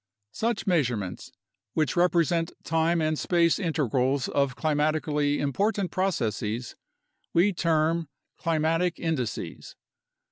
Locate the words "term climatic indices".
7.53-9.75